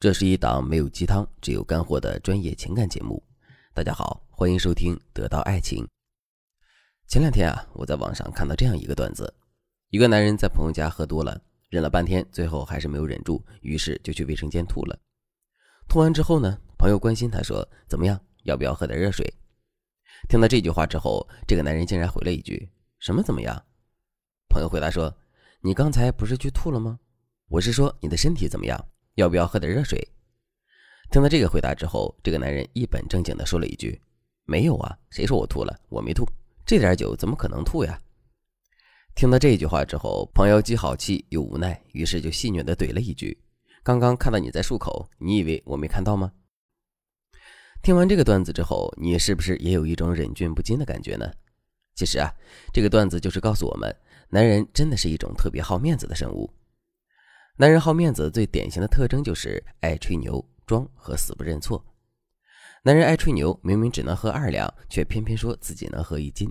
[0.00, 3.20] 这是一档没有鸡汤，只有干货的专业情感节目。
[3.74, 5.84] 大家好，欢迎收听《得到爱情》。
[7.08, 9.34] 前两天啊，我在网上看到这样一个段子：
[9.90, 14.96] 一个男人在朋友家喝多了，忍了半天，最后还是没有忍住，于是就去卫生间吐了。
[15.88, 18.20] 吐完之后呢，朋友关心他说：“怎么样？
[18.44, 19.26] 要不要喝点热水？”
[20.30, 22.70] 听到这句话之后，这个男人竟然回了一句
[23.00, 23.60] ：“什么怎么样？”
[24.48, 25.12] 朋友回答说
[25.60, 27.00] ：“你刚才不是去吐了吗？
[27.48, 28.78] 我是说你的身体怎么样？”
[29.18, 29.98] 要不要喝点热水？
[31.10, 34.00] 听到这个回答之后，这个男人一本正经地说了一句
[34.46, 35.76] ：“没有啊，谁说我吐了？
[35.88, 36.24] 我没吐，
[36.64, 38.00] 这点酒怎么可能吐呀？”
[39.16, 43.36] 听到这句话之后，朋友既好气又无奈，于是就戏谑地怼了一句
[43.82, 46.30] ：“刚刚看到你在漱口，你以为我没看到吗？”
[47.82, 51.28] 听完这个段子之后，你是不是也有一种忍俊不禁的感觉呢？
[51.96, 52.32] 其实啊，
[52.72, 53.92] 这个段子就是告诉我们，
[54.28, 56.48] 男人真的是一种特别好面子的生物。
[57.60, 61.84] 男人好面子最典型的特征就是爱吹牛、装和死不认错。
[62.84, 66.48] 男人爱吹牛，明明只能喝二两，却偏偏说自己能喝一斤。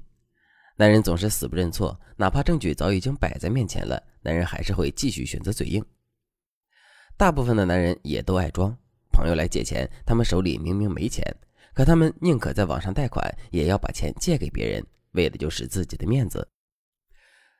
[0.75, 5.81] 男人总是死不认错，哪怕证据早已经摆在面前了，男人还是会继续选择嘴硬。
[7.15, 8.77] 大部分的男人也都爱装。
[9.09, 11.23] 朋友来借钱，他们手里明明没钱，
[11.73, 16.45] 可他们宁可在网上贷款，也要把钱借给别人，为的就是自己的面子。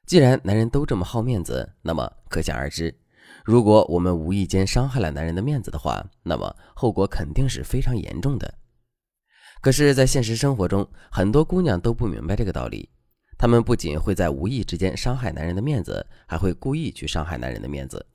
[0.06, 2.94] 既然男人都这么好面子，那么可想而知。
[3.44, 8.54] 如果我们无意间伤害了男人的面子的话，那么后果肯定是非常严重的。
[9.62, 12.90] 可是，在现实生活中，很多姑娘都不明白这个道理。
[13.38, 18.06] 她们不仅会在无意之间伤害男人的面子，还会故意去伤害男人的面子。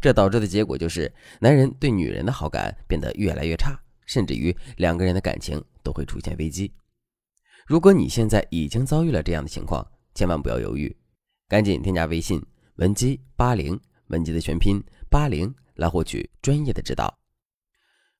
[0.00, 6.72] 这导致的结果就是，男人对女人的好感变得越来越差，甚至于两个人的感情都会出现危机。
[7.66, 10.94] 如果你现在已经遭遇了这样的情况，千万不要犹豫，
[11.48, 12.44] 赶紧添加微信
[12.76, 13.80] 文姬八零。
[14.10, 17.18] 文集的全拼八零来获取专业的指导。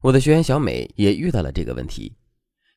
[0.00, 2.16] 我的学员小美也遇到了这个问题。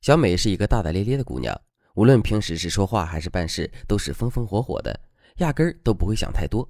[0.02, 1.58] 小美是一个大大咧咧的姑娘，
[1.96, 5.00] 无论平时是说话还是办事，都是风风火火的，
[5.38, 6.70] 压根儿都不会想太多。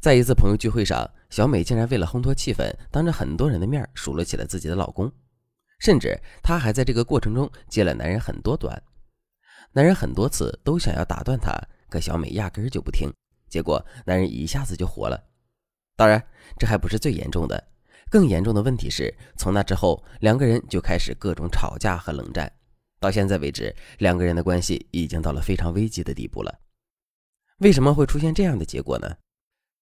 [0.00, 5.08] 在一次朋友聚会上，小美竟然为了烘托气氛，当着很多人的面数落起了自己的老公，
[5.78, 8.82] 甚至她还在这个过程中接了男人很多短。
[9.70, 11.56] 男人很多次都想要打断她，
[11.88, 13.08] 可小美压根儿就不听，
[13.48, 15.22] 结果男人一下子就火了。
[15.96, 16.22] 当然，
[16.58, 17.62] 这还不是最严重的，
[18.10, 22.50] 更严重的问题是从那之后，两个人就开始各种吵架和冷战，
[22.98, 26.52] 到现在为止，两个人的关系已经到了非常危机的地步了。
[27.58, 29.16] 为什么会出现这样的结果呢？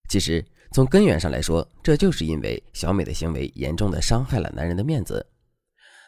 [0.08, 5.24] 其实从根源上来说，这就是因为小美的行为严重的伤害了男人的面子。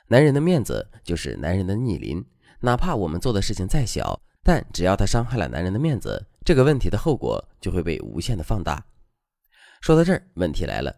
[0.09, 2.23] 男人的面子就是男人的逆鳞，
[2.61, 8.85] 哪怕我们做的事情再小，但只要他伤害了男人的面子，这个问题的后果就会被无限的放大。
[9.83, 10.95] 说到这儿，问题来了：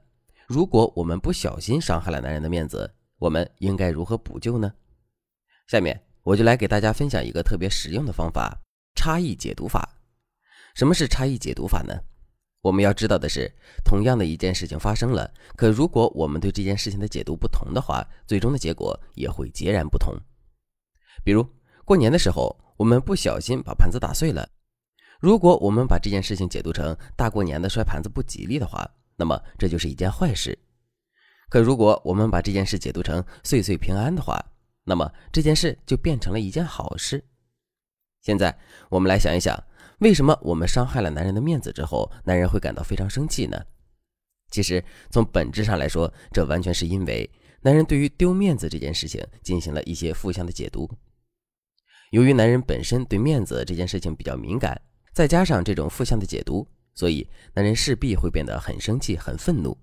[0.47, 4.71] 如果我们不小心伤害了男人的面子，我们应该如何补救呢？
[5.69, 8.55] 下面我就来给大家分享一个特别实用的方法——
[8.95, 9.89] 差异解读法。
[10.75, 11.95] 什么是差异解读法呢？
[12.61, 13.50] 我们要知道的是，
[13.87, 20.15] 同样的一件事情发生了，可如果我们对这件事情的解读不同的话，最终的结果也会截然不同。
[21.25, 21.43] 比如
[21.87, 24.47] 过年的时候，我们不小心把盘子打碎了。
[25.24, 28.86] 如果我们把这件事情解读成大过年的摔盘子不吉利的话，
[29.16, 30.58] 那么这就是一件坏事。
[31.48, 34.38] 可如果我们把这件事解读成岁岁平安的话，
[34.84, 37.24] 那么这件事就变成了一件好事。
[38.20, 38.54] 现在
[38.90, 39.58] 我们来想一想，
[40.00, 43.58] 为什么我们伤害了男人的面子之后，男人会感到非常生气呢？
[44.50, 47.30] 其实从本质上来说，这完全是因为
[47.62, 50.86] 男人对于丢面子这件事情进行了一些负向的解读。
[52.10, 54.78] 由于男人本身对面子这件事情比较敏感。
[55.14, 59.78] 再加上这种负向的解读，所以男人势必会变得很生气、很愤怒。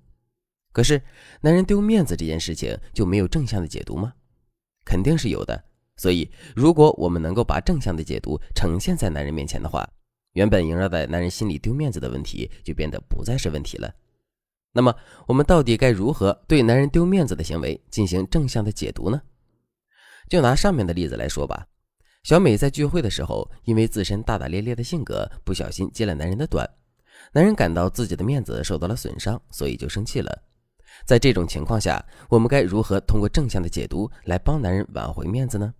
[0.74, 1.02] 可是，
[1.42, 4.14] 男人丢面子这件事情就没有正向的解读吗？
[4.86, 5.64] 肯定是有的。
[5.98, 9.88] 所以，如果我们能够把正向的解读呈现在男人面前的话，
[10.34, 13.94] 原本萦绕在男人心里丢面子的问题就变得不再是问题了。
[14.74, 14.96] 那么，
[15.28, 19.22] 我们到底该如何对男人丢面子的行为进行正向的解读呢？
[20.30, 21.68] 就拿上面的例子来说吧。
[22.24, 26.70] 小美在聚会的时候，因为自身大大咧咧的性格，不小心揭了男人的短，
[27.34, 30.44] 男人感到自己的面子受到了损伤，所以就生气了。
[31.06, 35.74] 在这种情况下，我们该如何通过正向的解读来帮男人挽回面子呢？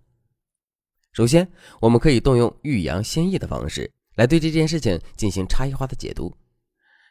[1.12, 1.48] 首先，
[1.80, 6.36] 我们可以动用欲扬先抑的方式来对这件事情进行差异化的解读。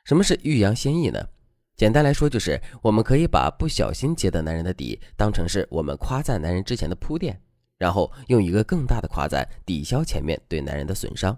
[0.04, 1.26] 什么是欲扬先抑呢？
[1.78, 7.42] 简单来说，就是我们可以把不小心揭的男人的底当成是我们夸赞男人之前的铺垫。
[7.82, 11.36] 然后用一个更大的夸赞抵消前面对男人的损伤，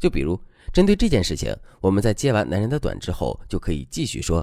[0.00, 0.40] 就比如
[0.72, 4.42] 针对这件事情，我们在接完男人的短之后，就可以继续说：“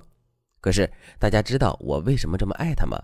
[0.61, 2.95] 可是大家知道我为什么这么爱他吗？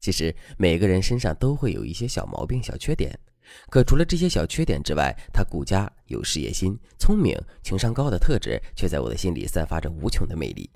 [0.00, 3.16] 其实每个人身上都会有一些小毛病、小缺点，
[3.70, 10.68] 可除了这些小缺点之外，他顾家、有事业心、聪明、情商高的特质，却在我的心里散发着无穷的魅力。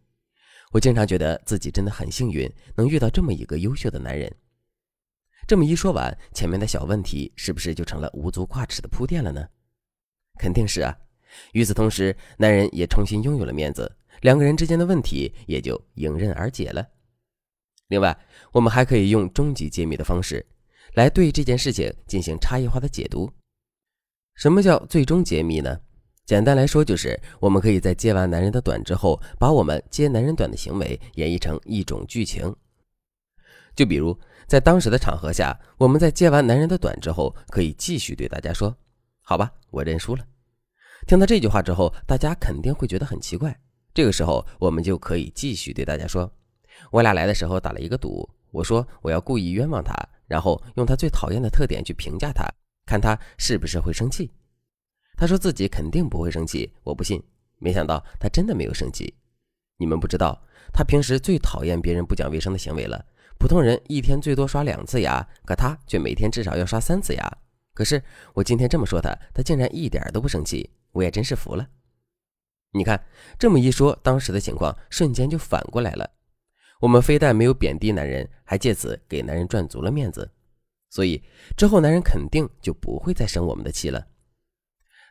[0.70, 4.32] 我经常觉得自己真的很幸运，能遇到这么一个优秀的男人。
[5.46, 9.48] 这么一说完，前面的小问题是不是就成了无足挂齿的铺垫了呢？
[10.38, 10.96] 肯定是啊。
[11.52, 13.90] 与此同时，男人也重新拥有了面子，
[14.22, 16.86] 两个人之间的问题也就迎刃而解了。
[17.88, 18.16] 另外，
[18.52, 20.44] 我们还可以用终极揭秘的方式，
[20.94, 23.30] 来对这件事情进行差异化的解读。
[24.34, 25.80] 什么叫最终揭秘呢？
[26.24, 32.54] 简单来说，就是我们可以在接完男人的短之后，把我们接男人短的行为演绎成一种剧情。
[33.80, 34.14] 就比如，
[34.46, 38.76] 在当时的场合下，我们在接完男人的短之后，可以继续对大家说
[39.24, 40.22] ：“好吧，我认输了。”
[41.08, 43.58] 听到这句话之后，大家肯定会觉得很奇怪。
[43.94, 46.30] 这个时候，我们就可以继续对大家说
[46.92, 49.94] ：“我俩来的时候打了一个赌，我说我要故意冤枉他，
[50.26, 52.46] 然后用他最讨厌的特点去评价他，
[52.84, 54.30] 看他是不是会生气。
[55.16, 57.22] 他说自己肯定不会生气，我不信。
[57.58, 59.14] 没想到他真的没有生气。
[59.78, 60.38] 你们不知道，
[60.70, 63.02] 他平时最讨厌别人不讲卫生的行为了。
[63.40, 67.38] 普通人一天最多刷两次牙，可他却每天至少要刷三次牙。
[67.72, 68.02] 可是
[68.34, 71.68] 我今天这么说他，他竟然一点都不生气。”我也真是服了，
[72.72, 73.06] 你看
[73.38, 76.10] 这么一说，当时的情况瞬间就反过来了。
[76.80, 80.28] 我们非但没有贬低男人，还借此给男人赚足了面子，
[80.90, 81.22] 所以
[81.56, 84.04] 之后男人肯定就不会再生我们的气了。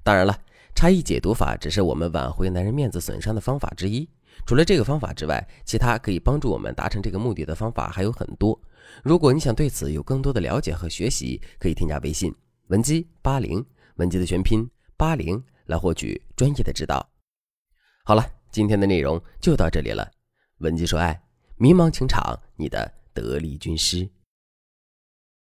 [0.03, 0.37] 当然了，
[0.75, 4.07] 差异解读法只是我们挽回男人面子损伤的方法之一。
[4.45, 8.59] 除了这个方法之外，其他可以帮助我们达成这个目的的方法还有很多。
[9.03, 12.33] 如果你想对此有更多的了解和学习，可以添加微信
[12.67, 13.65] 文姬八零，
[13.95, 15.43] 文姬的全拼八零。
[15.69, 17.07] 来获取专业的指导。
[18.03, 20.09] 好了，今天的内容就到这里了。
[20.61, 21.21] 文姬说爱，
[21.57, 24.09] 迷茫情场，你的得力军师。